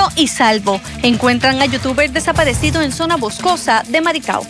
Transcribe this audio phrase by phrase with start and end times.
[0.00, 0.80] Seguro y salvo.
[1.02, 4.46] Encuentran a youtuber desaparecido en zona boscosa de Maricao.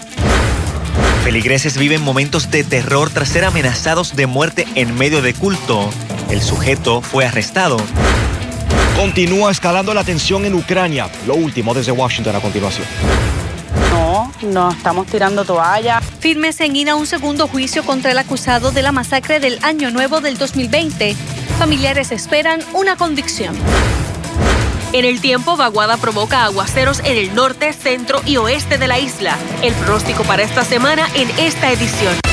[1.25, 5.91] Feligreses viven momentos de terror tras ser amenazados de muerte en medio de culto.
[6.31, 7.79] El sujeto fue arrestado.
[8.97, 11.11] Continúa escalando la tensión en Ucrania.
[11.27, 12.87] Lo último desde Washington a continuación.
[13.91, 16.01] No, no estamos tirando toalla.
[16.21, 19.91] Firmes en ir a un segundo juicio contra el acusado de la masacre del Año
[19.91, 21.17] Nuevo del 2020.
[21.59, 23.57] Familiares esperan una convicción.
[24.93, 29.39] En el tiempo, vaguada provoca aguaceros en el norte, centro y oeste de la isla.
[29.63, 32.30] El pronóstico para esta semana en esta edición.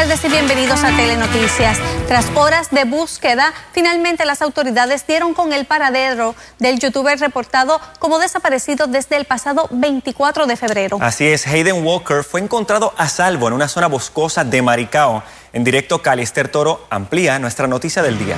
[0.00, 1.78] Tardes y bienvenidos a Telenoticias.
[2.08, 8.18] Tras horas de búsqueda, finalmente las autoridades dieron con el paradero del youtuber reportado como
[8.18, 10.96] desaparecido desde el pasado 24 de febrero.
[11.02, 15.22] Así es, Hayden Walker fue encontrado a salvo en una zona boscosa de Maricao.
[15.52, 18.36] En directo, Calister Toro amplía nuestra noticia del día.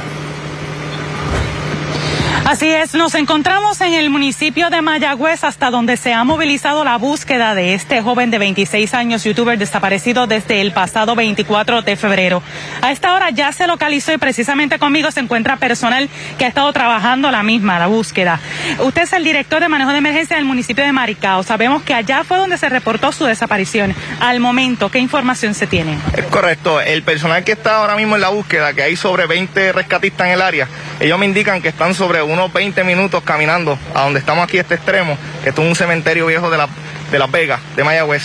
[2.44, 6.98] Así es, nos encontramos en el municipio de Mayagüez hasta donde se ha movilizado la
[6.98, 12.42] búsqueda de este joven de 26 años, youtuber desaparecido desde el pasado 24 de febrero.
[12.82, 16.72] A esta hora ya se localizó y precisamente conmigo se encuentra personal que ha estado
[16.72, 18.40] trabajando la misma, la búsqueda.
[18.80, 21.44] Usted es el director de manejo de emergencia del municipio de Maricao.
[21.44, 23.94] Sabemos que allá fue donde se reportó su desaparición.
[24.18, 25.96] Al momento, ¿qué información se tiene?
[26.16, 26.80] Es correcto.
[26.80, 30.32] El personal que está ahora mismo en la búsqueda, que hay sobre 20 rescatistas en
[30.32, 30.68] el área,
[31.02, 34.76] ellos me indican que están sobre unos 20 minutos caminando a donde estamos aquí, este
[34.76, 36.68] extremo, que esto es un cementerio viejo de, la,
[37.10, 38.22] de Las Vegas, de Mayagüez.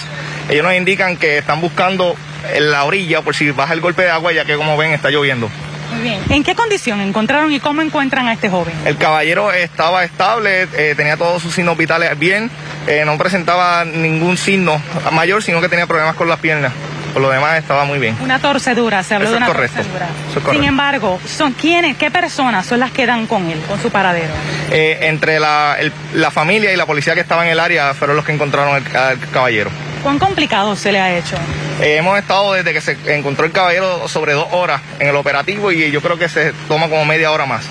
[0.48, 2.16] Ellos nos indican que están buscando
[2.54, 5.10] en la orilla por si baja el golpe de agua, ya que como ven está
[5.10, 5.50] lloviendo.
[5.92, 6.22] Muy bien.
[6.30, 8.76] ¿En qué condición encontraron y cómo encuentran a este joven?
[8.86, 12.52] El caballero estaba estable, eh, tenía todos sus signos vitales bien,
[12.86, 14.80] eh, no presentaba ningún signo
[15.12, 16.74] mayor, sino que tenía problemas con las piernas.
[17.14, 18.16] Por lo demás estaba muy bien.
[18.22, 19.76] Una torcedura, se habló Eso de es una correcto.
[19.78, 20.06] torcedura.
[20.06, 20.54] Eso es correcto.
[20.54, 24.34] Sin embargo, ¿son quiénes, qué personas son las que dan con él, con su paradero?
[24.72, 28.16] Eh, entre la, el- la familia y la policía que estaba en el área fueron
[28.16, 29.70] los que encontraron al caballero.
[30.04, 31.36] ¿Cuán complicado se le ha hecho?
[31.82, 35.72] Eh, hemos estado desde que se encontró el caballero sobre dos horas en el operativo
[35.72, 37.66] y yo creo que se toma como media hora más.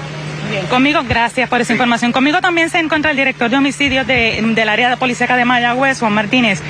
[0.51, 2.13] Bien, conmigo, gracias por esa información.
[2.13, 5.99] Conmigo también se encuentra el director de homicidios de- del área de policía de Mayagüez,
[5.99, 6.61] Juan Martínez.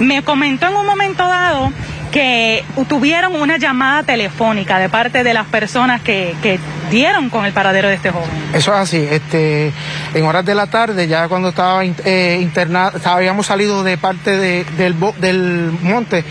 [0.00, 1.72] Me comentó en un momento dado
[2.10, 6.58] que tuvieron una llamada telefónica de parte de las personas que, que
[6.90, 8.28] dieron con el paradero de este joven.
[8.52, 9.72] Eso es así, este,
[10.14, 14.64] en horas de la tarde, ya cuando estaba eh, internado, habíamos salido de parte de-
[14.76, 16.24] del, del monte,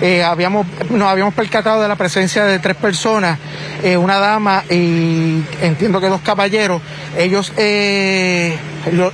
[0.00, 3.38] eh, habíamos, nos habíamos percatado de la presencia de tres personas,
[3.82, 6.80] eh, una dama y entiendo que dos caballeros.
[7.18, 8.56] Ellos eh,
[8.92, 9.12] lo-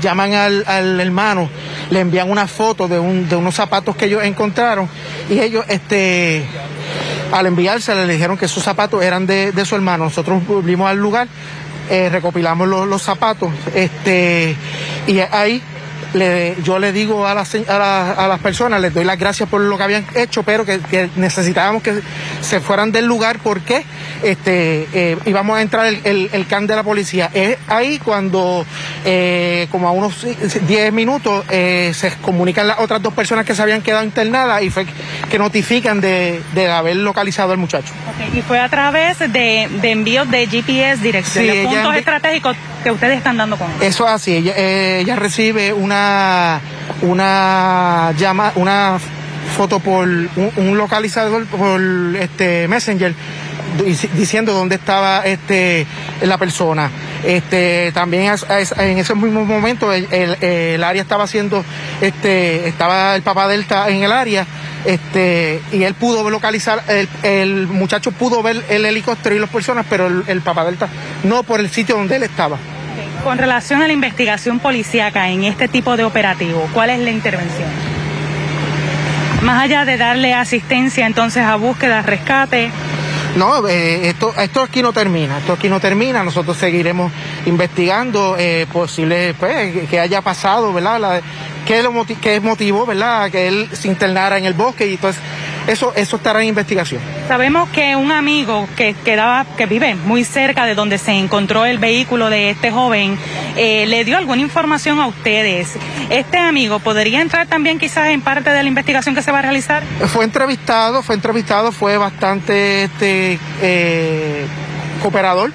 [0.00, 1.48] llaman al, al hermano,
[1.90, 4.88] le envían una foto de, un, de unos zapatos que ellos encontraron
[5.30, 6.44] y ellos, este,
[7.32, 10.04] al enviársela le dijeron que esos zapatos eran de, de su hermano.
[10.04, 11.26] Nosotros volvimos al lugar,
[11.90, 14.56] eh, recopilamos los, los zapatos, este,
[15.06, 15.62] y ahí
[16.62, 19.78] yo le digo a, las a, a las personas, les doy las gracias por lo
[19.78, 22.02] que habían hecho, pero que, que necesitábamos que
[22.42, 23.82] se fueran del lugar porque
[24.22, 27.30] este, eh, íbamos a entrar el, el- el can de la policía.
[27.32, 28.66] Es ahí cuando,
[29.04, 30.24] eh, como a unos
[30.66, 34.70] 10 minutos, eh, se comunican las otras dos personas que se habían quedado internadas y
[34.70, 34.86] fue
[35.30, 37.92] que notifican de, de haber localizado al muchacho.
[38.34, 42.56] Y fue a través de, de envíos de GPS dirección, Sí, de puntos envi- estratégicos
[42.84, 43.76] que ustedes están dando con él.
[43.82, 46.60] Eso es así, ella, eh, ella recibe una,
[47.02, 48.98] una llama, una
[49.56, 51.80] foto por un, un localizador por
[52.20, 53.14] este Messenger
[54.14, 55.86] diciendo dónde estaba este
[56.22, 56.90] la persona.
[57.24, 58.32] Este también
[58.78, 61.64] en ese mismo momento el, el- el área estaba haciendo
[62.00, 64.44] este estaba el papá Delta en el área
[64.84, 69.86] este y él pudo localizar el, el muchacho pudo ver el helicóptero y las personas
[69.88, 70.88] pero el, el papá Delta
[71.22, 72.56] no por el sitio donde él estaba.
[73.22, 77.68] Con relación a la investigación policíaca en este tipo de operativo, ¿cuál es la intervención?
[79.42, 82.70] Más allá de darle asistencia entonces a búsqueda, rescate,
[83.36, 87.10] No, eh, esto, esto aquí no termina, esto aquí no termina, nosotros seguiremos
[87.46, 91.00] investigando eh, posible pues, que haya pasado, ¿verdad?
[91.00, 91.20] La,
[91.66, 93.30] qué, lo qué motivó, ¿verdad?
[93.30, 95.22] Que él se internara en el bosque y entonces
[95.66, 97.00] eso, eso estará en investigación.
[97.28, 101.78] Sabemos que un amigo que quedaba, que vive muy cerca de donde se encontró el
[101.78, 103.18] vehículo de este joven,
[103.56, 105.74] eh, le dio alguna información a ustedes.
[106.10, 109.42] Este amigo podría entrar también quizás en parte de la investigación que se va a
[109.42, 109.82] realizar.
[110.08, 114.46] Fue entrevistado, fue entrevistado, fue bastante este, eh,
[115.02, 115.52] cooperador.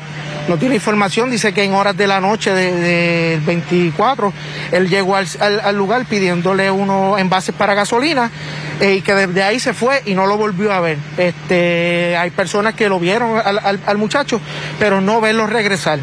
[0.55, 4.31] Dio la información, dice que en horas de la noche del 24,
[4.71, 8.31] él llegó al, lugar pidiéndole unos envases para gasolina
[8.79, 10.97] eh, y que desde ahí se fue y no lo volvió a ver.
[11.17, 14.39] Este, hay personas que lo vieron al, al muchacho,
[14.79, 15.99] pero no verlo regresar.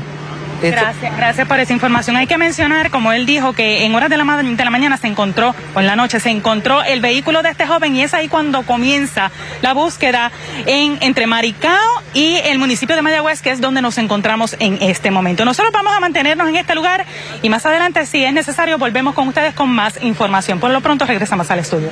[0.61, 2.17] Gracias, gracias por esa información.
[2.17, 5.07] Hay que mencionar, como él dijo, que en horas de la, de la mañana se
[5.07, 8.29] encontró, o en la noche se encontró el vehículo de este joven y es ahí
[8.29, 9.31] cuando comienza
[9.63, 10.31] la búsqueda
[10.67, 15.11] en, entre Maricao y el municipio de Mayagüez, que es donde nos encontramos en este
[15.11, 15.45] momento.
[15.45, 17.05] Nosotros vamos a mantenernos en este lugar
[17.43, 20.61] y más adelante, si es necesario, volvemos con ustedes con más información.
[20.61, 21.91] Por lo pronto, regresamos al estudio.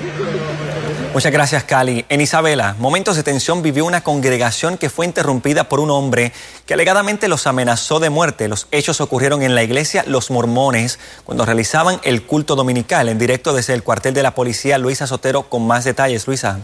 [1.12, 2.06] Muchas gracias, Cali.
[2.09, 6.32] En Isabela, momentos de tensión vivió una congregación que fue interrumpida por un hombre
[6.64, 8.49] que alegadamente los amenazó de muerte.
[8.49, 13.11] Los hechos ocurrieron en la iglesia Los Mormones cuando realizaban el culto dominical.
[13.11, 16.26] En directo desde el cuartel de la policía, Luisa Sotero con más detalles.
[16.26, 16.61] Luisa.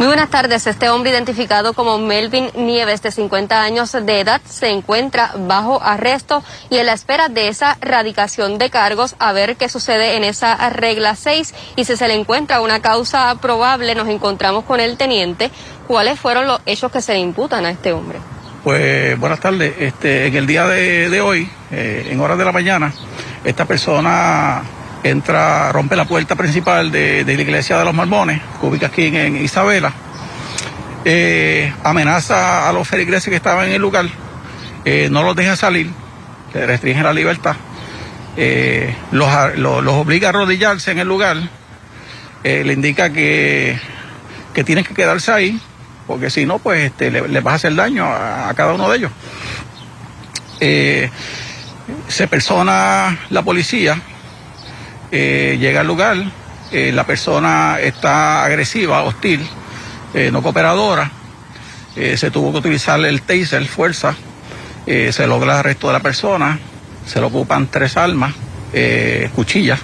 [0.00, 0.66] Muy buenas tardes.
[0.66, 6.42] Este hombre identificado como Melvin Nieves, de 50 años de edad, se encuentra bajo arresto
[6.70, 10.70] y en la espera de esa radicación de cargos a ver qué sucede en esa
[10.70, 15.50] regla 6 y si se le encuentra una causa probable, nos encontramos con el teniente.
[15.86, 18.20] ¿Cuáles fueron los hechos que se imputan a este hombre?
[18.64, 19.74] Pues buenas tardes.
[19.78, 22.90] Este, en el día de, hoy, eh, en horas de la mañana,
[23.44, 24.62] esta persona
[25.02, 29.92] entra, rompe la puerta principal de, la iglesia de los Mormones, ubica aquí en, Isabela,
[31.04, 34.06] eh, amenaza a los feligreses que estaban en el lugar,
[34.84, 35.90] eh, no los deja salir,
[36.52, 37.56] le restringe la libertad,
[38.36, 39.28] eh, los,
[39.88, 41.36] obliga a arrodillarse en el lugar,
[42.42, 43.78] le indica que,
[44.54, 45.60] que tienen que quedarse ahí,
[46.06, 49.10] porque si no, pues este, le, va a hacer daño a cada uno de ellos.
[52.08, 54.00] se persona la policía,
[55.12, 56.16] eh, llega al lugar,
[56.70, 59.46] eh, la persona está agresiva, hostil,
[60.14, 61.10] eh, no cooperadora,
[61.94, 64.14] se tuvo que utilizar el taser, fuerza,
[64.86, 66.58] se logra el arresto de la persona,
[67.04, 68.32] se le ocupan tres armas,
[69.34, 69.80] cuchillas,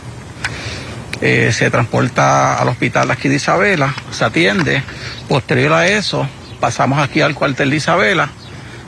[1.20, 4.82] se transporta al hospital aquí de Isabela, se atiende,
[5.28, 6.26] posterior a eso
[6.60, 8.30] pasamos aquí al cuartel de Isabela,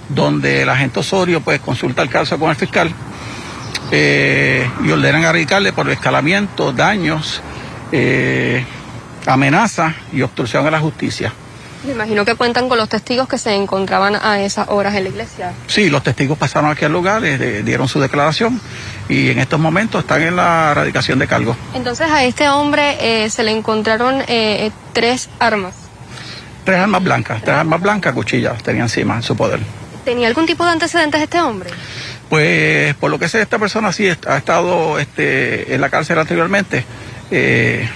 [0.09, 2.95] donde el agente Osorio pues consulta el caso con el fiscal
[3.91, 7.41] eh, y ordenan erradicarle por escalamiento, daños,
[7.93, 8.65] eh,
[9.27, 11.33] amenaza y obstrucción a la justicia.
[11.85, 15.11] Me imagino que cuentan con los testigos que se encontraban a esas horas en la
[15.11, 15.53] iglesia.
[15.69, 18.61] Sí, los testigos pasaron aquí al lugar, dieron su declaración
[19.09, 21.57] y en estos momentos están en la erradicación de cargo.
[21.75, 24.23] Entonces a este hombre eh, se le encontraron
[24.93, 25.75] tres armas.
[26.65, 29.61] Tres armas blancas, tres armas blancas, cuchillas tenía encima en su poder.
[30.09, 31.69] ¿Tenía algún tipo de antecedentes este hombre?
[32.31, 36.83] Pues por lo que sé, esta persona sí ha estado este, en la cárcel anteriormente.
[37.31, 37.87] Eh,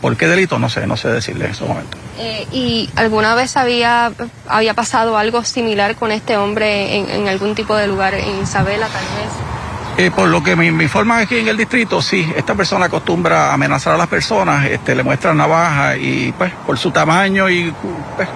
[0.00, 0.60] ¿Por qué delito?
[0.60, 1.98] No sé, no sé decirle en ese momento.
[2.20, 4.12] Eh, ¿Y alguna vez había,
[4.46, 9.02] había pasado algo similar con este hombre en, algún tipo de lugar en Isabela, tal
[9.02, 10.06] vez?
[10.06, 13.94] Eh, por lo que me, informan aquí en el distrito, sí, esta persona acostumbra amenazar
[13.94, 17.74] a las personas, este, le muestran navaja y pues por su tamaño y
[18.16, 18.28] pues,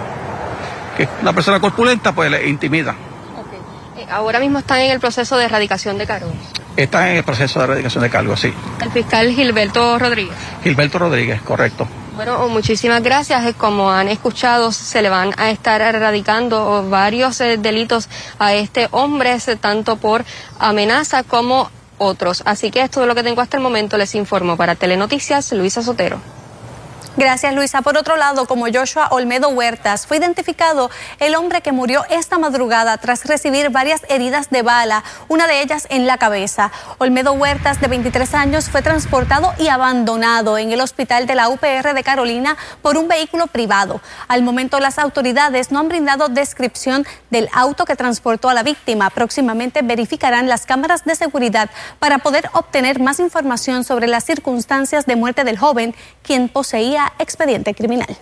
[0.96, 2.94] que una persona corpulenta, pues le intimida
[4.11, 6.32] ahora mismo están en el proceso de erradicación de cargos.
[6.76, 8.52] Están en el proceso de erradicación de cargos, sí.
[8.81, 10.35] El fiscal Gilberto Rodríguez.
[10.62, 11.87] Gilberto Rodríguez, correcto.
[12.17, 13.44] Bueno, muchísimas gracias.
[13.46, 18.08] Eh, como han escuchado, se le van a estar erradicando varios eh, delitos
[18.38, 20.25] a este hombre, tanto por
[20.58, 22.43] amenaza como otros.
[22.44, 23.96] Así que esto es lo que tengo hasta el momento.
[23.96, 26.20] Les informo para Telenoticias, Luisa Sotero.
[27.16, 27.81] Gracias, Luisa.
[27.81, 32.98] Por otro lado, como Joshua Olmedo Huertas, fue identificado el hombre que murió esta madrugada
[32.98, 36.72] tras recibir varias heridas de bala, una de ellas en la cabeza.
[36.98, 41.94] Olmedo Huertas, de 23 años, fue transportado y abandonado en el hospital de la UPR
[41.94, 44.00] de Carolina por un vehículo privado.
[44.27, 49.10] Al momento, las autoridades no han brindado descripción del auto que transportó a la víctima.
[49.10, 55.15] Próximamente verificarán las cámaras de seguridad para poder obtener más información sobre las circunstancias de
[55.15, 58.17] muerte del joven, quien poseía expediente criminal.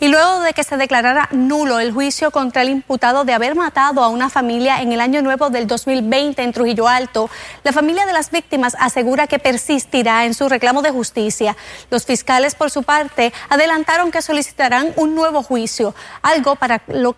[0.00, 4.02] Y luego de que se declarara nulo el juicio contra el imputado de haber matado
[4.02, 7.30] a una familia en el año nuevo del 2020 en Trujillo Alto,
[7.62, 11.56] la familia de las víctimas asegura que persistirá en su reclamo de justicia.
[11.90, 17.16] Los fiscales, por su parte, adelantaron que solicitarán un nuevo juicio, algo para lo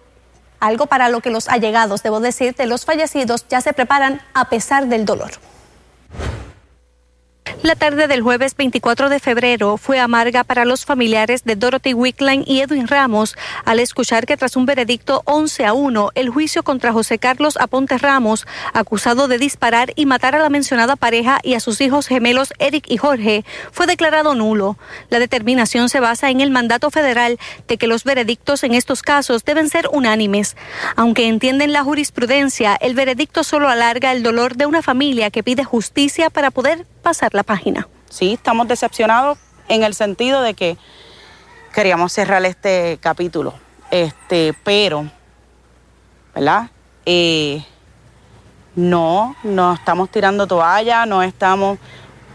[0.60, 4.48] algo para lo que los allegados, debo decir, de los fallecidos ya se preparan a
[4.48, 5.32] pesar del dolor.
[7.62, 12.44] La tarde del jueves 24 de febrero fue amarga para los familiares de Dorothy Wickline
[12.46, 16.92] y Edwin Ramos al escuchar que tras un veredicto 11 a 1, el juicio contra
[16.92, 21.60] José Carlos Aponte Ramos, acusado de disparar y matar a la mencionada pareja y a
[21.60, 24.76] sus hijos gemelos Eric y Jorge, fue declarado nulo.
[25.08, 29.44] La determinación se basa en el mandato federal de que los veredictos en estos casos
[29.44, 30.56] deben ser unánimes.
[30.94, 35.64] Aunque entienden la jurisprudencia, el veredicto solo alarga el dolor de una familia que pide
[35.64, 37.88] justicia para poder pasar la página.
[38.08, 39.38] Sí, estamos decepcionados
[39.68, 40.76] en el sentido de que
[41.74, 43.54] queríamos cerrar este capítulo,
[43.90, 45.10] este, pero,
[46.34, 46.70] ¿verdad?
[47.04, 47.64] Eh,
[48.74, 51.78] no, no estamos tirando toalla, no estamos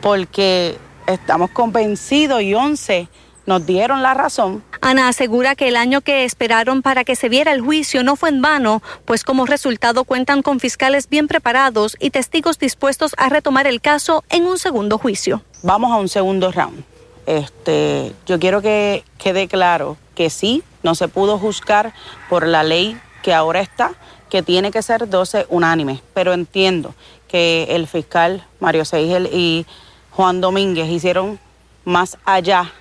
[0.02, 0.78] porque
[1.08, 3.08] estamos convencidos y once
[3.46, 4.64] nos dieron la razón.
[4.82, 8.30] Ana asegura que el año que esperaron para que se viera el juicio no fue
[8.30, 13.68] en vano, pues como resultado cuentan con fiscales bien preparados y testigos dispuestos a retomar
[13.68, 15.44] el caso en un segundo juicio.
[15.62, 16.84] Vamos a un segundo round.
[17.28, 21.94] Este, yo quiero que quede claro que sí, no se pudo juzgar
[22.28, 23.92] por la ley que ahora está,
[24.32, 26.96] que tiene que ser 12 unánime, pero entiendo
[27.28, 29.68] que el fiscal Mario Seigel y
[30.10, 31.40] Juan Domínguez hicieron
[31.86, 32.74] más allá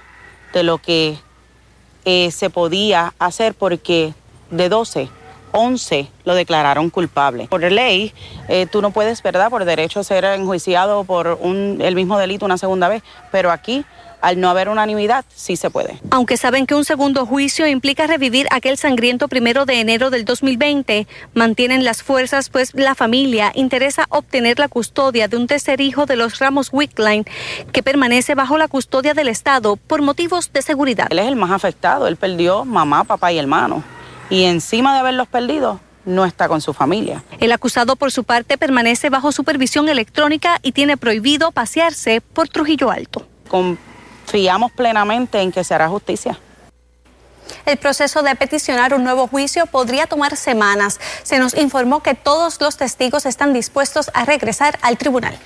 [0.54, 1.18] de lo que
[2.04, 4.14] eh, se podía hacer porque
[4.50, 5.08] de 12,
[5.52, 7.46] 11 lo declararon culpable.
[7.48, 8.12] Por ley,
[8.48, 12.58] eh, tú no puedes, ¿verdad?, por derecho ser enjuiciado por un, el mismo delito una
[12.58, 13.84] segunda vez, pero aquí
[14.20, 15.98] al no haber unanimidad, sí se puede.
[16.10, 21.06] Aunque saben que un segundo juicio implica revivir aquel sangriento primero de enero del 2020,
[21.34, 26.16] mantienen las fuerzas, pues la familia interesa obtener la custodia de un tercer hijo de
[26.16, 27.24] los Ramos Wickline,
[27.72, 31.06] que permanece bajo la custodia del Estado por motivos de seguridad.
[31.10, 33.82] Él es el más afectado, él perdió mamá, papá y hermano.
[34.28, 37.22] Y encima de haberlos perdido, no está con su familia.
[37.40, 42.90] El acusado por su parte permanece bajo supervisión electrónica y tiene prohibido pasearse por Trujillo
[42.90, 43.26] Alto.
[44.30, 46.38] Confiamos plenamente en que se hará justicia.
[47.66, 51.00] El proceso de peticionar un nuevo juicio podría tomar semanas.
[51.24, 55.36] Se nos informó que todos los testigos están dispuestos a regresar al tribunal.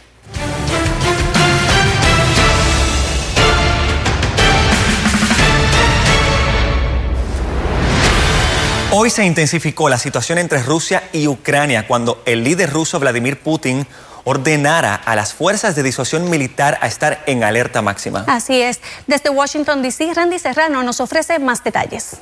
[8.91, 13.87] Hoy se intensificó la situación entre Rusia y Ucrania cuando el líder ruso Vladimir Putin
[14.25, 18.25] ordenara a las fuerzas de disuasión militar a estar en alerta máxima.
[18.27, 18.81] Así es.
[19.07, 22.19] Desde Washington, D.C., Randy Serrano nos ofrece más detalles.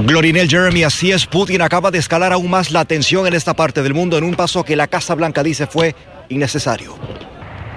[0.00, 3.82] Glorinel Jeremy, así es, Putin acaba de escalar aún más la tensión en esta parte
[3.82, 5.94] del mundo en un paso que la Casa Blanca dice fue
[6.28, 6.96] innecesario.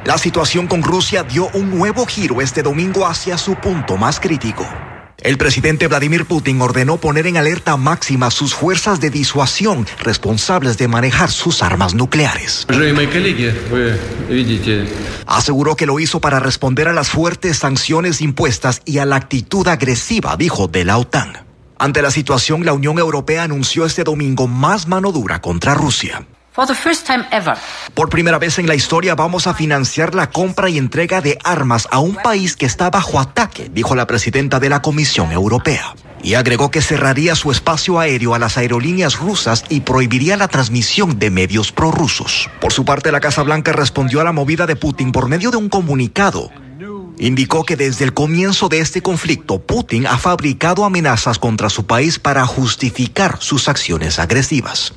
[0.05, 4.67] La situación con Rusia dio un nuevo giro este domingo hacia su punto más crítico.
[5.21, 10.87] El presidente Vladimir Putin ordenó poner en alerta máxima sus fuerzas de disuasión responsables de
[10.87, 12.65] manejar sus armas nucleares.
[15.27, 19.67] Aseguró que lo hizo para responder a las fuertes sanciones impuestas y a la actitud
[19.67, 21.45] agresiva, dijo, de la OTAN.
[21.77, 26.25] Ante la situación, la Unión Europea anunció este domingo más mano dura contra Rusia.
[27.93, 31.87] Por primera vez en la historia vamos a financiar la compra y entrega de armas
[31.91, 35.95] a un país que está bajo ataque, dijo la presidenta de la Comisión Europea.
[36.21, 41.19] Y agregó que cerraría su espacio aéreo a las aerolíneas rusas y prohibiría la transmisión
[41.19, 42.49] de medios prorrusos.
[42.59, 45.57] Por su parte, la Casa Blanca respondió a la movida de Putin por medio de
[45.57, 46.51] un comunicado.
[47.17, 52.19] Indicó que desde el comienzo de este conflicto, Putin ha fabricado amenazas contra su país
[52.19, 54.93] para justificar sus acciones agresivas.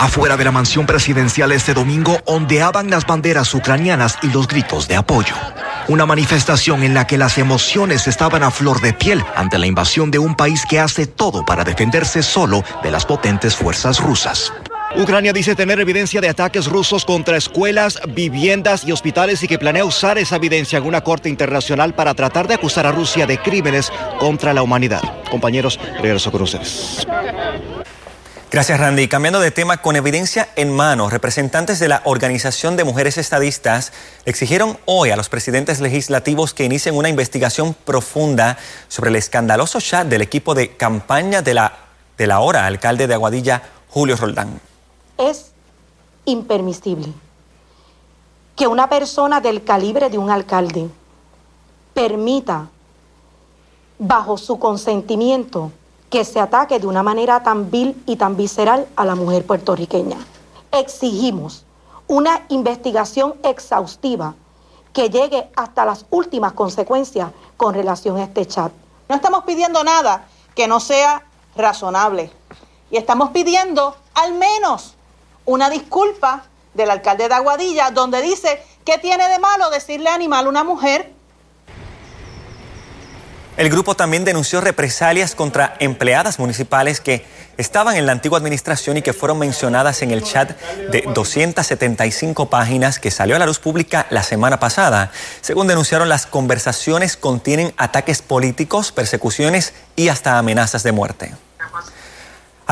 [0.00, 4.96] Afuera de la mansión presidencial este domingo ondeaban las banderas ucranianas y los gritos de
[4.96, 5.34] apoyo.
[5.88, 10.10] Una manifestación en la que las emociones estaban a flor de piel ante la invasión
[10.10, 14.50] de un país que hace todo para defenderse solo de las potentes fuerzas rusas.
[14.96, 19.84] Ucrania dice tener evidencia de ataques rusos contra escuelas, viviendas y hospitales y que planea
[19.84, 23.92] usar esa evidencia en una corte internacional para tratar de acusar a Rusia de crímenes
[24.18, 25.02] contra la humanidad.
[25.30, 27.06] Compañeros, regreso con ustedes.
[28.50, 29.06] Gracias, Randy.
[29.06, 33.92] Cambiando de tema, con evidencia en mano, representantes de la Organización de Mujeres Estadistas
[34.24, 40.08] exigieron hoy a los presidentes legislativos que inicien una investigación profunda sobre el escandaloso chat
[40.08, 41.74] del equipo de campaña de la,
[42.18, 44.60] de la alcalde de Aguadilla, Julio Roldán.
[45.16, 45.52] Es
[46.24, 47.12] impermisible
[48.56, 50.88] que una persona del calibre de un alcalde
[51.94, 52.68] permita,
[54.00, 55.70] bajo su consentimiento,
[56.10, 60.18] que se ataque de una manera tan vil y tan visceral a la mujer puertorriqueña.
[60.72, 61.64] Exigimos
[62.08, 64.34] una investigación exhaustiva
[64.92, 68.72] que llegue hasta las últimas consecuencias con relación a este chat.
[69.08, 70.26] No estamos pidiendo nada
[70.56, 71.22] que no sea
[71.54, 72.32] razonable
[72.90, 74.94] y estamos pidiendo al menos
[75.44, 80.48] una disculpa del alcalde de Aguadilla donde dice, ¿qué tiene de malo decirle animal a
[80.48, 81.14] una mujer?
[83.60, 87.26] El grupo también denunció represalias contra empleadas municipales que
[87.58, 90.58] estaban en la antigua administración y que fueron mencionadas en el chat
[90.90, 95.12] de 275 páginas que salió a la luz pública la semana pasada.
[95.42, 101.30] Según denunciaron, las conversaciones contienen ataques políticos, persecuciones y hasta amenazas de muerte.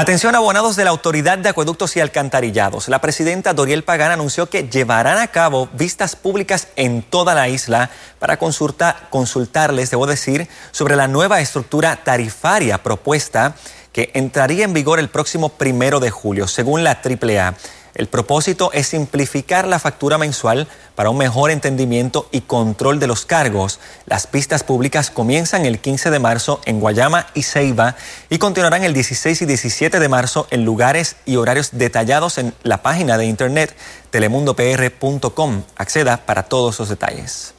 [0.01, 2.87] Atención abonados de la Autoridad de Acueductos y Alcantarillados.
[2.87, 7.91] La presidenta Doriel Pagán anunció que llevarán a cabo vistas públicas en toda la isla
[8.21, 13.57] para consultarles, debo decir, sobre la nueva estructura tarifaria propuesta
[13.93, 17.57] que entraría en vigor el próximo primero de julio, según la AAA.
[17.99, 23.27] El propósito es simplificar la factura mensual para un mejor entendimiento y control de los
[23.27, 23.81] cargos.
[24.07, 27.97] Las pistas públicas comienzan el 15 de marzo en Guayama y Ceiba
[28.31, 32.83] y continuarán el 16 y 17 de marzo en lugares y horarios detallados en la
[32.83, 33.75] página de internet
[34.13, 35.65] telemundopr.com.
[35.77, 37.58] Acceda para todos los detalles.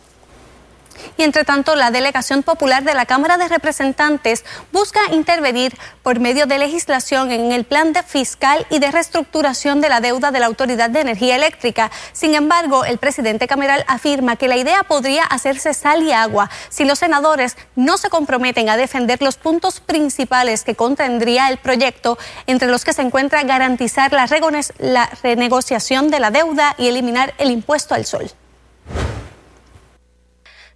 [1.17, 6.45] Y entre tanto, la Delegación Popular de la Cámara de Representantes busca intervenir por medio
[6.45, 10.45] de legislación en el plan de fiscal y de reestructuración de la deuda de la
[10.45, 11.91] Autoridad de Energía Eléctrica.
[12.13, 16.85] Sin embargo, el presidente Cameral afirma que la idea podría hacerse sal y agua si
[16.85, 22.67] los senadores no se comprometen a defender los puntos principales que contendría el proyecto, entre
[22.67, 24.27] los que se encuentra garantizar la,
[24.79, 28.31] la renegociación de la deuda y eliminar el impuesto al sol.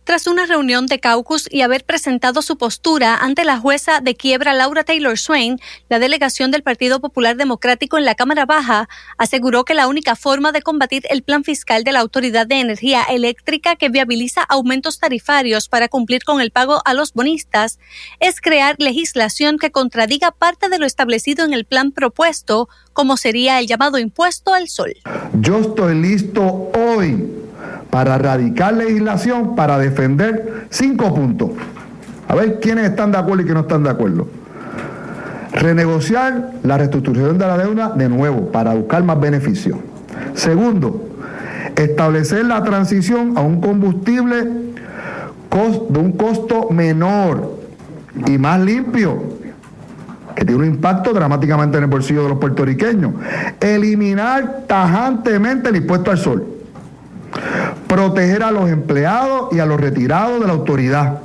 [0.03, 4.53] Tras una reunión de caucus y haber presentado su postura ante la jueza de quiebra
[4.53, 9.74] Laura Taylor Swain, la delegación del Partido Popular Democrático en la Cámara Baja aseguró que
[9.74, 13.88] la única forma de combatir el plan fiscal de la Autoridad de Energía Eléctrica que
[13.88, 17.79] viabiliza aumentos tarifarios para cumplir con el pago a los bonistas
[18.19, 23.60] es crear legislación que contradiga parte de lo establecido en el plan propuesto, como sería
[23.60, 24.93] el llamado impuesto al sol.
[25.39, 27.52] Yo estoy listo hoy
[27.93, 31.51] para radicar legislación para defender cinco puntos.
[32.27, 34.27] A ver quiénes están de acuerdo y quiénes no están de acuerdo.
[35.51, 39.77] Renegociar la reestructuración de la deuda de nuevo para buscar más beneficios.
[40.33, 41.07] Segundo,
[41.75, 47.59] establecer la transición a un combustible de un costo menor
[48.25, 49.21] y más limpio,
[50.35, 53.13] que tiene un impacto dramáticamente en el bolsillo de los puertorriqueños.
[53.59, 56.52] Eliminar tajantemente el impuesto al sol
[57.93, 61.19] proteger a los empleados y a los retirados de la autoridad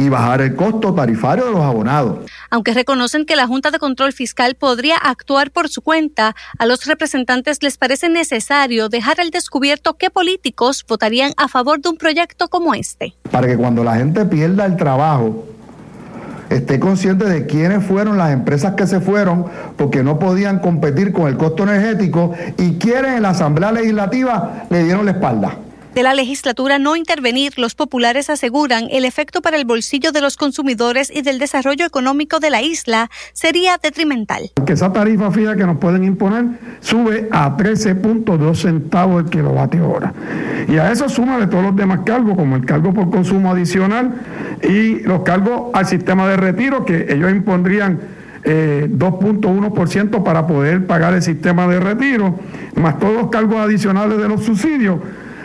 [0.00, 2.18] y bajar el costo tarifario de los abonados.
[2.50, 6.86] Aunque reconocen que la Junta de Control Fiscal podría actuar por su cuenta, a los
[6.86, 12.48] representantes les parece necesario dejar al descubierto qué políticos votarían a favor de un proyecto
[12.48, 13.14] como este.
[13.30, 15.44] Para que cuando la gente pierda el trabajo,
[16.50, 21.28] esté consciente de quiénes fueron las empresas que se fueron porque no podían competir con
[21.28, 25.56] el costo energético y quieren en la Asamblea Legislativa le dieron la espalda
[25.94, 30.36] de la legislatura no intervenir, los populares aseguran el efecto para el bolsillo de los
[30.36, 34.50] consumidores y del desarrollo económico de la isla sería detrimental.
[34.66, 36.46] Que esa tarifa fija que nos pueden imponer
[36.80, 40.12] sube a 13.2 centavos el kilovatio hora.
[40.68, 44.14] Y a eso suma de todos los demás cargos, como el cargo por consumo adicional
[44.62, 48.00] y los cargos al sistema de retiro, que ellos impondrían
[48.42, 52.38] 2.1% eh, para poder pagar el sistema de retiro,
[52.74, 54.98] más todos los cargos adicionales de los subsidios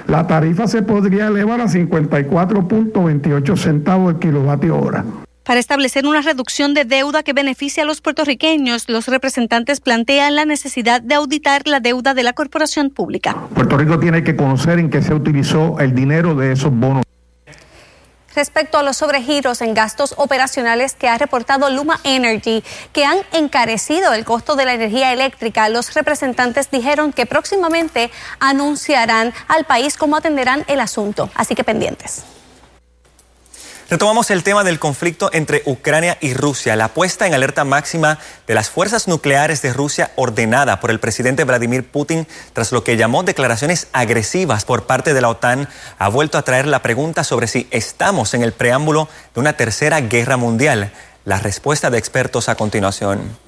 [0.10, 5.06] la tarifa se podría elevar a 54.28 centavos el kilovatio hora.
[5.44, 10.46] Para establecer una reducción de deuda que beneficie a los puertorriqueños, los representantes plantean la
[10.46, 13.36] necesidad de auditar la deuda de la corporación pública.
[13.56, 17.04] Puerto Rico tiene que conocer en qué se utilizó el dinero de esos bonos.
[18.40, 24.14] Respecto a los sobregiros en gastos operacionales que ha reportado Luma Energy, que han encarecido
[24.14, 30.16] el costo de la energía eléctrica, los representantes dijeron que próximamente anunciarán al país cómo
[30.16, 31.30] atenderán el asunto.
[31.36, 32.24] Así que pendientes.
[33.90, 36.76] Retomamos el tema del conflicto entre Ucrania y Rusia.
[36.76, 41.44] La puesta en alerta máxima de las fuerzas nucleares de Rusia ordenada por el presidente
[41.44, 46.38] Vladimir Putin tras lo que llamó declaraciones agresivas por parte de la OTAN ha vuelto
[46.38, 50.92] a traer la pregunta sobre si estamos en el preámbulo de una tercera guerra mundial.
[51.26, 53.40] La respuesta de expertos a continuación.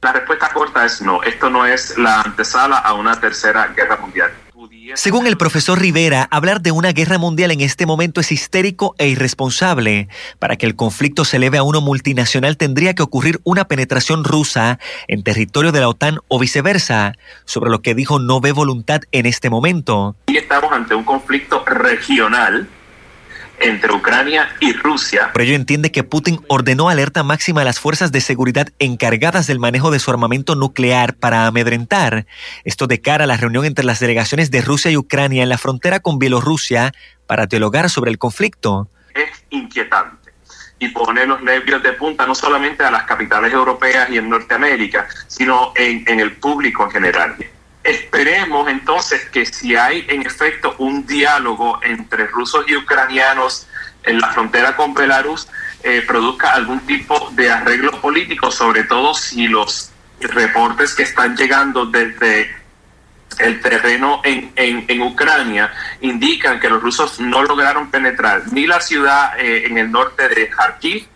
[0.00, 4.30] La respuesta corta es no, esto no es la antesala a una tercera guerra mundial.
[4.94, 9.08] Según el profesor Rivera, hablar de una guerra mundial en este momento es histérico e
[9.08, 10.08] irresponsable.
[10.38, 14.78] Para que el conflicto se eleve a uno multinacional tendría que ocurrir una penetración rusa
[15.06, 17.14] en territorio de la OTAN o viceversa,
[17.44, 20.16] sobre lo que dijo no ve voluntad en este momento.
[20.26, 22.68] Estamos ante un conflicto regional
[23.62, 25.30] entre Ucrania y Rusia.
[25.32, 29.58] Por ello entiende que Putin ordenó alerta máxima a las fuerzas de seguridad encargadas del
[29.58, 32.26] manejo de su armamento nuclear para amedrentar.
[32.64, 35.58] Esto de cara a la reunión entre las delegaciones de Rusia y Ucrania en la
[35.58, 36.92] frontera con Bielorrusia
[37.26, 38.88] para dialogar sobre el conflicto.
[39.14, 40.32] Es inquietante
[40.78, 45.06] y pone los nervios de punta no solamente a las capitales europeas y en Norteamérica,
[45.28, 47.36] sino en, en el público en general.
[47.84, 53.66] Esperemos entonces que si hay en efecto un diálogo entre rusos y ucranianos
[54.04, 55.48] en la frontera con Belarus,
[55.82, 59.90] eh, produzca algún tipo de arreglo político, sobre todo si los
[60.20, 62.54] reportes que están llegando desde
[63.38, 69.38] el terreno en, en, Ucrania indican que los rusos no lograron penetrar ni la ciudad
[69.38, 71.06] eh, en el norte de Kharkiv,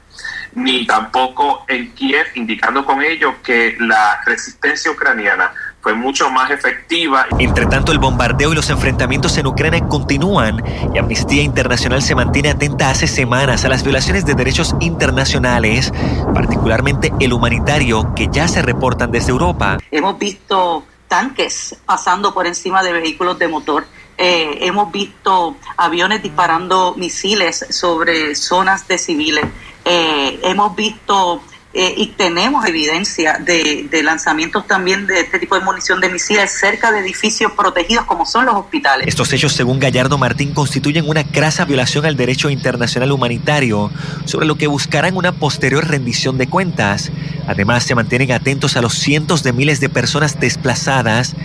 [0.54, 5.52] ni tampoco en Kiev, indicando con ello que la resistencia ucraniana
[5.86, 7.26] fue mucho más efectiva.
[7.38, 10.60] Entre tanto, el bombardeo y los enfrentamientos en Ucrania continúan
[10.92, 15.92] y Amnistía Internacional se mantiene atenta hace semanas a las violaciones de derechos internacionales,
[16.34, 19.78] particularmente el humanitario, que ya se reportan desde Europa.
[19.92, 23.86] Hemos visto tanques pasando por encima de vehículos de motor.
[24.18, 29.44] Eh, hemos visto aviones disparando misiles sobre zonas de civiles.
[29.84, 31.42] Eh, hemos visto
[31.78, 36.90] eh, y tenemos evidencia de, lanzamientos también de este tipo de munición de misiles cerca
[36.90, 39.06] de edificios protegidos como son los hospitales.
[39.06, 43.90] Estos hechos, según Gallardo Martín, constituyen una crasa violación al derecho internacional humanitario,
[44.24, 47.12] sobre lo que buscarán una posterior rendición de cuentas.
[47.46, 51.36] Además, se mantienen atentos a los cientos de miles de personas desplazadas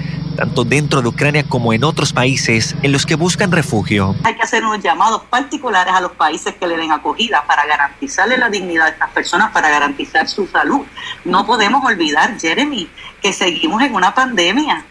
[0.41, 4.15] tanto dentro de Ucrania como en otros países en los que buscan refugio.
[4.23, 8.39] Hay que hacer unos llamados particulares a los países que le den acogida para garantizarle
[8.39, 10.81] la dignidad de estas personas, para garantizar su salud.
[11.25, 12.89] No podemos olvidar, Jeremy,
[13.21, 14.83] que seguimos en una pandemia.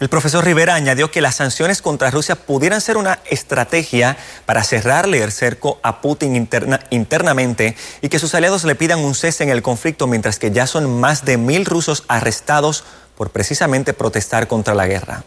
[0.00, 5.22] El profesor Rivera añadió que las sanciones contra Rusia pudieran ser una estrategia para cerrarle
[5.22, 6.48] el cerco a Putin
[6.90, 10.66] internamente y que sus aliados le pidan un cese en el conflicto mientras que ya
[10.66, 12.84] son más de mil rusos arrestados
[13.16, 15.24] por precisamente protestar contra la guerra.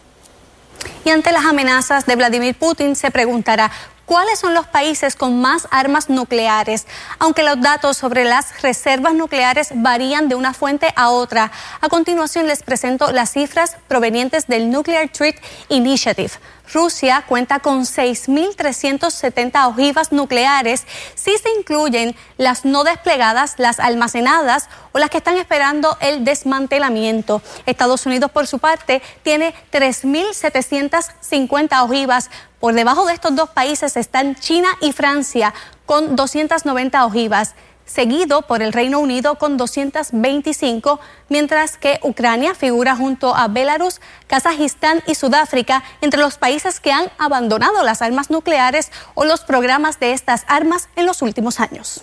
[1.04, 3.70] Y ante las amenazas de Vladimir Putin se preguntará,
[4.06, 6.86] ¿cuáles son los países con más armas nucleares?
[7.18, 11.50] Aunque los datos sobre las reservas nucleares varían de una fuente a otra,
[11.80, 15.36] a continuación les presento las cifras provenientes del Nuclear Threat
[15.68, 16.32] Initiative.
[16.72, 24.98] Rusia cuenta con 6.370 ojivas nucleares si se incluyen las no desplegadas, las almacenadas o
[24.98, 27.42] las que están esperando el desmantelamiento.
[27.66, 32.30] Estados Unidos, por su parte, tiene 3.750 ojivas.
[32.60, 35.52] Por debajo de estos dos países están China y Francia
[35.86, 37.56] con 290 ojivas
[37.90, 45.02] seguido por el Reino Unido con 225, mientras que Ucrania figura junto a Belarus, Kazajistán
[45.06, 50.12] y Sudáfrica entre los países que han abandonado las armas nucleares o los programas de
[50.12, 52.02] estas armas en los últimos años.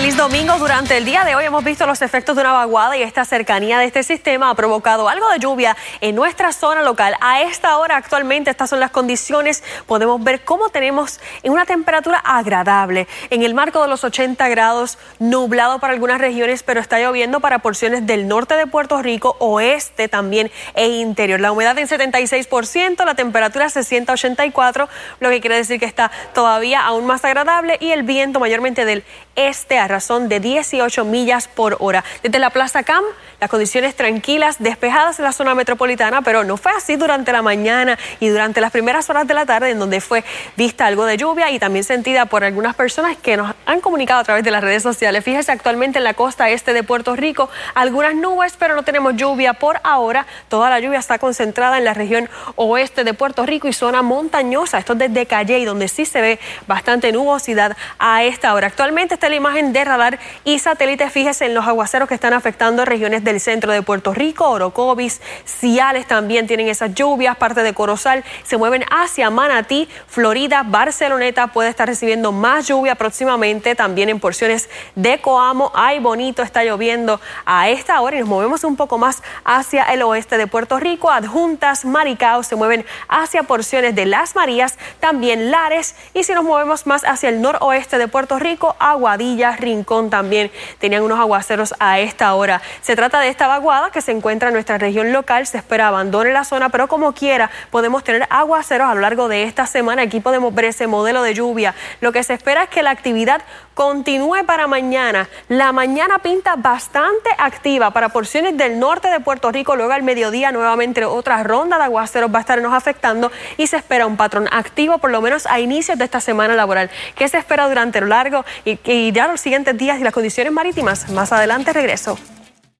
[0.00, 0.56] Feliz domingo.
[0.58, 3.78] Durante el día de hoy hemos visto los efectos de una vaguada y esta cercanía
[3.78, 7.16] de este sistema ha provocado algo de lluvia en nuestra zona local.
[7.20, 9.62] A esta hora actualmente estas son las condiciones.
[9.84, 13.08] Podemos ver cómo tenemos en una temperatura agradable.
[13.28, 17.58] En el marco de los 80 grados, nublado para algunas regiones, pero está lloviendo para
[17.58, 21.40] porciones del norte de Puerto Rico, oeste también e interior.
[21.40, 24.88] La humedad en 76%, la temperatura se siente a 84,
[25.20, 29.04] lo que quiere decir que está todavía aún más agradable y el viento mayormente del
[29.36, 32.04] este razón de 18 millas por hora.
[32.22, 33.04] Desde la Plaza Cam,
[33.40, 37.98] las condiciones tranquilas, despejadas en la zona metropolitana, pero no fue así durante la mañana
[38.20, 40.24] y durante las primeras horas de la tarde, en donde fue
[40.56, 44.24] vista algo de lluvia y también sentida por algunas personas que nos han comunicado a
[44.24, 45.24] través de las redes sociales.
[45.24, 49.54] Fíjese actualmente en la costa este de Puerto Rico, algunas nubes, pero no tenemos lluvia
[49.54, 50.26] por ahora.
[50.48, 54.78] Toda la lluvia está concentrada en la región oeste de Puerto Rico y zona montañosa.
[54.78, 58.66] Esto es desde Calle, donde sí se ve bastante nubosidad a esta hora.
[58.66, 61.10] Actualmente está la imagen de radar y satélite.
[61.10, 66.06] Fíjese en los aguaceros que están afectando regiones del centro de Puerto Rico, Orocovis, Ciales
[66.06, 71.88] también tienen esas lluvias, parte de Corozal, se mueven hacia Manatí, Florida, Barceloneta puede estar
[71.88, 78.00] recibiendo más lluvia próximamente, también en porciones de Coamo, ay bonito, está lloviendo a esta
[78.00, 82.42] hora y nos movemos un poco más hacia el oeste de Puerto Rico, adjuntas, Maricao
[82.42, 87.28] se mueven hacia porciones de Las Marías, también Lares y si nos movemos más hacia
[87.28, 92.60] el noroeste de Puerto Rico, Aguadilla, Rincón también tenían unos aguaceros a esta hora.
[92.80, 95.46] Se trata de esta vaguada que se encuentra en nuestra región local.
[95.46, 99.44] Se espera abandone la zona, pero como quiera podemos tener aguaceros a lo largo de
[99.44, 100.02] esta semana.
[100.02, 101.74] Aquí podemos ver ese modelo de lluvia.
[102.00, 103.42] Lo que se espera es que la actividad
[103.74, 105.28] continúe para mañana.
[105.48, 109.76] La mañana pinta bastante activa para porciones del norte de Puerto Rico.
[109.76, 114.06] Luego al mediodía nuevamente otra ronda de aguaceros va a estarnos afectando y se espera
[114.06, 116.90] un patrón activo por lo menos a inicios de esta semana laboral.
[117.14, 120.52] ¿Qué se espera durante lo largo y, y ya los siguientes días y las condiciones
[120.52, 121.10] marítimas?
[121.10, 122.16] Más adelante regreso.